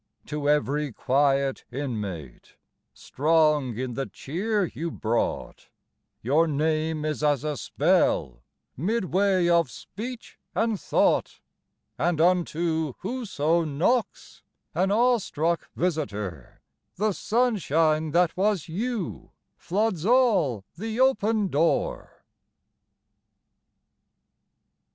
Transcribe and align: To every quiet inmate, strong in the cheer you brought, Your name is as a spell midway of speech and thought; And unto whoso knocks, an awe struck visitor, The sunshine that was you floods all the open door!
To 0.25 0.49
every 0.49 0.91
quiet 0.91 1.63
inmate, 1.71 2.55
strong 2.91 3.77
in 3.77 3.93
the 3.93 4.07
cheer 4.07 4.65
you 4.65 4.89
brought, 4.89 5.69
Your 6.23 6.47
name 6.47 7.05
is 7.05 7.23
as 7.23 7.43
a 7.43 7.55
spell 7.55 8.41
midway 8.75 9.47
of 9.47 9.69
speech 9.69 10.39
and 10.55 10.81
thought; 10.81 11.39
And 11.99 12.19
unto 12.19 12.93
whoso 13.01 13.63
knocks, 13.63 14.41
an 14.73 14.91
awe 14.91 15.19
struck 15.19 15.69
visitor, 15.75 16.63
The 16.95 17.11
sunshine 17.11 18.09
that 18.09 18.35
was 18.35 18.67
you 18.67 19.33
floods 19.55 20.03
all 20.03 20.65
the 20.75 20.99
open 20.99 21.47
door! 21.49 22.23